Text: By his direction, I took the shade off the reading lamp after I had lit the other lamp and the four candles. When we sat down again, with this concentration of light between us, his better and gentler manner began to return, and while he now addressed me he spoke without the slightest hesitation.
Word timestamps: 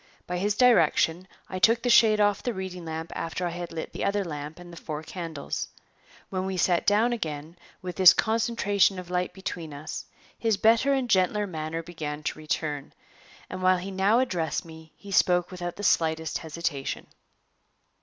By 0.25 0.39
his 0.39 0.55
direction, 0.57 1.27
I 1.47 1.59
took 1.59 1.83
the 1.83 1.89
shade 1.91 2.19
off 2.19 2.41
the 2.41 2.55
reading 2.55 2.85
lamp 2.85 3.11
after 3.15 3.45
I 3.45 3.51
had 3.51 3.71
lit 3.71 3.91
the 3.93 4.03
other 4.03 4.25
lamp 4.25 4.57
and 4.57 4.73
the 4.73 4.81
four 4.81 5.03
candles. 5.03 5.67
When 6.31 6.47
we 6.47 6.57
sat 6.57 6.87
down 6.87 7.13
again, 7.13 7.55
with 7.83 7.97
this 7.97 8.11
concentration 8.11 8.97
of 8.97 9.11
light 9.11 9.31
between 9.31 9.75
us, 9.75 10.05
his 10.35 10.57
better 10.57 10.91
and 10.91 11.07
gentler 11.07 11.45
manner 11.45 11.83
began 11.83 12.23
to 12.23 12.39
return, 12.39 12.93
and 13.47 13.61
while 13.61 13.77
he 13.77 13.91
now 13.91 14.17
addressed 14.17 14.65
me 14.65 14.91
he 14.97 15.11
spoke 15.11 15.51
without 15.51 15.75
the 15.75 15.83
slightest 15.83 16.39
hesitation. 16.39 17.05